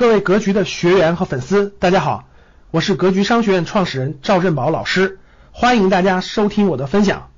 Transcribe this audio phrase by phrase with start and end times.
[0.00, 2.24] 各位格局的学员和粉丝，大家好，
[2.70, 5.20] 我是格局商学院创始人赵振宝老师，
[5.52, 7.30] 欢迎大家收听我的分享。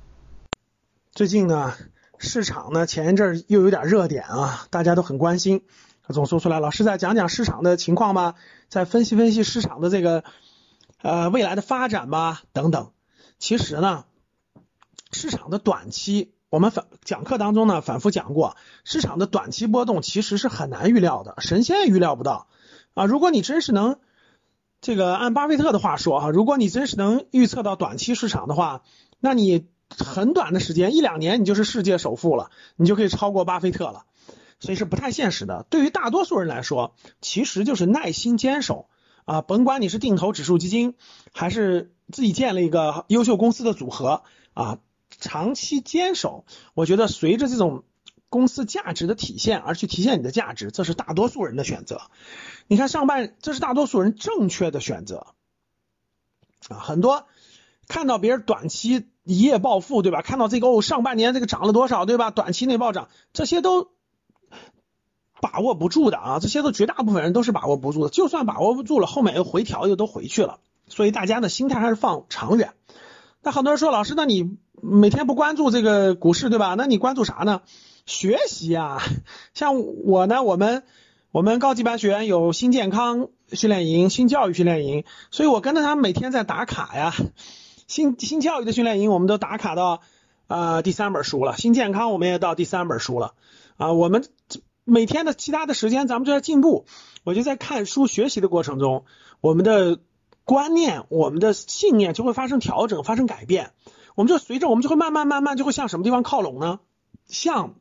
[1.11, 1.73] 最近呢，
[2.19, 5.65] 市场呢前一阵又有点热点啊，大家都很关心，
[6.07, 8.35] 总说出来，老师再讲讲市场的情况吧，
[8.69, 10.23] 再分析分析市场的这个
[11.01, 12.91] 呃未来的发展吧，等等。
[13.39, 14.05] 其实呢，
[15.11, 16.33] 市场的短期。
[16.53, 22.45] 我们反讲课当中呢，反复讲过，市场的短期波动其实是很难预料的，神仙也预料不到
[22.93, 23.05] 啊。
[23.05, 23.97] 如果你真是能
[24.79, 28.83] 这个按巴菲特的话说哈，如果你真是能预测到短期市场的话，
[29.19, 34.05] 那你很短的时间一两年你就是世界首富了，你就可以超过巴菲特了，
[34.59, 35.65] 所以是不太现实的。
[35.71, 38.89] 对于大多数人来说，其实就是耐心坚守
[39.25, 40.93] 啊，甭管你是定投指数基金，
[41.33, 44.21] 还是自己建了一个优秀公司的组合
[44.53, 44.77] 啊。
[45.23, 47.85] 长期坚守，我觉得随着这种
[48.27, 52.01] 公司价值的体现而去体现你的价值，这是大多数人的选择。
[52.67, 55.27] 你看上半，这是大多数人正确的选择
[56.67, 56.77] 啊。
[56.77, 57.25] 很多
[57.87, 60.21] 看到别人短期一夜暴富，对吧？
[60.21, 62.31] 看到这个哦，上半年这个涨了多少，对吧？
[62.31, 63.91] 短期内暴涨，这些都
[65.39, 66.39] 把握不住的啊。
[66.39, 68.09] 这些都绝大部分人都是把握不住的。
[68.09, 70.59] 就算把握不住了，后面又回调又都回去了。
[70.89, 72.73] 所以大家的心态还是放长远。
[73.41, 76.75] 那很多人说，老师，那你每天不关注这个股市，对吧？
[76.77, 77.61] 那你关注啥呢？
[78.05, 79.01] 学习啊，
[79.55, 80.83] 像我呢，我们
[81.31, 87.13] 我们高级班学员有新健康训练营、新教育训练营，所以我跟着他们每天在打卡呀。
[87.87, 90.01] 新新教育的训练营，我们都打卡到
[90.47, 93.35] 呃第三本书了；新健康，我们也到第三本书了。
[93.77, 94.27] 啊，我们
[94.83, 96.85] 每天的其他的时间，咱们就在进步。
[97.23, 99.05] 我就在看书学习的过程中，
[99.39, 99.99] 我们的。
[100.45, 103.71] 观念，我们的信念就会发生调整，发生改变。
[104.15, 106.79] 我们就随着，我们就会慢慢慢慢就会向什么地方靠拢呢？
[107.25, 107.75] 向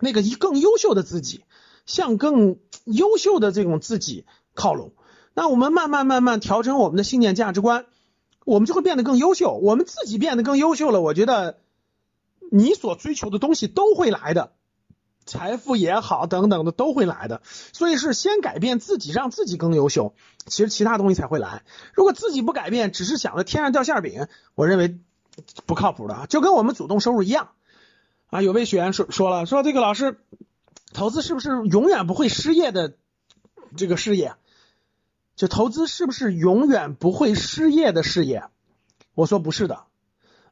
[0.00, 1.44] 那个一更优秀的自己，
[1.86, 4.24] 向更优秀的这种自己
[4.54, 4.92] 靠拢。
[5.34, 7.86] 那我们慢慢慢慢调整我们的信念价值观，
[8.44, 9.52] 我们就会变得更优秀。
[9.52, 11.60] 我们自己变得更优秀了，我觉得
[12.50, 14.52] 你所追求的东西都会来的。
[15.24, 20.14] 财富也好，等等的都会来的，所以是先改变自己，让自己更优秀，
[20.46, 21.62] 其实其他东西才会来。
[21.94, 24.98] 如果自己不改变，只是想着天上掉馅饼，我认为
[25.66, 26.26] 不靠谱的啊。
[26.26, 27.50] 就跟我们主动收入一样
[28.28, 30.18] 啊，有位学员说说了，说这个老师，
[30.92, 32.94] 投资是不是永远不会失业的
[33.76, 34.34] 这个事业？
[35.36, 38.44] 就投资是不是永远不会失业的事业？
[39.14, 39.84] 我说不是的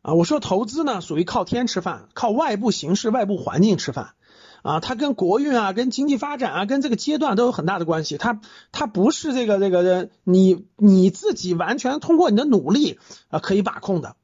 [0.02, 4.14] 啊，我说投资呢属于靠天吃饭，靠外部形势、外部环境吃饭。
[4.62, 8.18] 啊，它跟国运啊，跟经济发展啊，跟这个阶段都有很大的关系。
[8.18, 8.42] 它
[8.72, 12.98] 它不是这个这个你你自己完全通过你的努力
[13.30, 14.16] 啊可以把控的。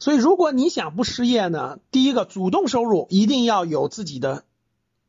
[0.00, 4.44] 所以，如果你想不失业呢，第一个主动收入一定要有自己的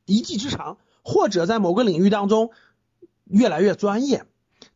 [0.06, 2.52] 一技之长，或者在某个领域当中
[3.26, 4.26] 越来越专业。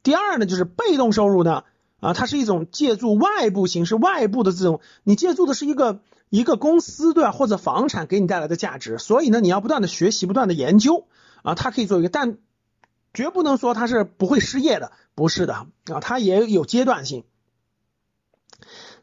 [0.02, 1.66] 第二呢，就是被动收入呢，
[2.00, 6.02] 啊，它是一种借助外部形式、外部的这种，你借助的是一个。
[6.32, 11.08] 一个公司对吧，或者房产给你带来的价值，所以呢，你要不断的学习，不断的研究
[11.44, 12.40] 啊，它可以做一个，但
[13.14, 17.24] 绝不能说它是不会失业的，不是的啊，它也有阶段性。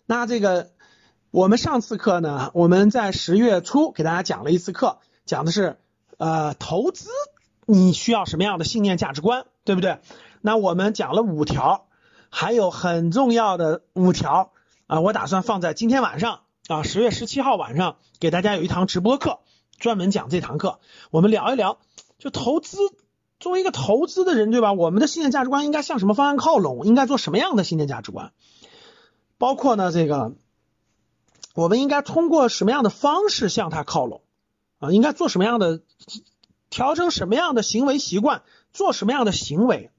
[0.05, 0.73] 那这个
[1.32, 5.78] 我们上次课呢，我们在十月初给大家讲了一次课，讲的是
[6.19, 7.09] 呃投资
[7.65, 10.00] 你需要什么样的信念价值观，对不对？
[10.43, 11.87] 那我们讲了五条，
[12.28, 14.53] 还有很重要的五条
[14.87, 16.41] 啊，我打算放在今天晚上。
[16.69, 19.38] 啊，十月十七号晚上给大家有一堂直播课，
[19.78, 20.81] 专门讲这堂课。
[21.10, 21.78] 我们聊一聊，
[22.19, 22.76] 就投资，
[23.41, 24.75] 作为一个投资的人，对吧？
[24.75, 26.84] 我们的信念价值观应该向什么方向靠拢？
[26.84, 28.32] 应该做什么样的信念价值观？
[29.38, 30.34] 包括呢，这个
[31.54, 34.22] 我们应该通过什么样的方式向他靠拢？
[34.78, 35.82] 啊，应该做什么样的
[36.70, 37.10] 调整？
[37.10, 38.42] 什么样的行为习惯？
[38.72, 39.90] 做什么样的行为？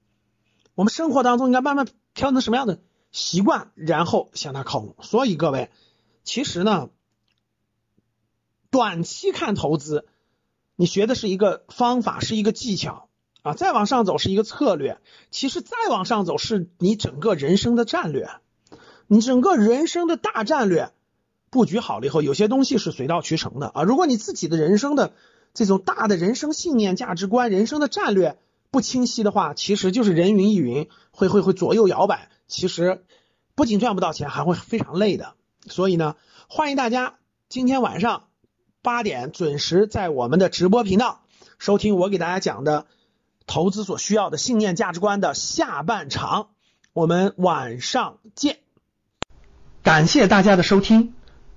[0.75, 2.79] 我们生活当中应该慢慢调整什么样的
[3.11, 4.95] 习惯，然后向他靠拢。
[5.01, 5.69] 所以各位。
[6.25, 6.89] 其实呢，
[8.71, 10.07] 短期看投资，
[10.77, 13.09] 你学的是一个方法，是一个技巧
[13.41, 15.01] 啊，再往上走是一个策略。
[15.31, 18.29] 其实再往上走是你整个人生的战略，
[19.07, 20.93] 你整个人生的大战略
[21.53, 23.83] 布局好了以后，有些东西是水到渠成的啊。
[23.83, 25.13] 如果你自己的人生的
[25.53, 28.39] 这种大的人生信念、价值观、人生的战略
[28.71, 32.29] 不清晰的话，其实就是人云亦云，会会会左右摇摆。
[32.47, 33.03] 其实
[33.53, 35.35] 不仅赚不到钱，还会非常累的。
[35.67, 36.15] 所以呢，
[36.49, 37.17] 欢迎大家
[37.49, 38.23] 今天晚上
[38.81, 41.21] 八点准时在我们的直播频道
[41.59, 42.87] 收听我给大家讲的
[43.45, 46.49] 投资所需要的信念价值观的下半场。
[46.93, 48.57] 我们晚上见。
[49.83, 51.13] 感谢大家的收听，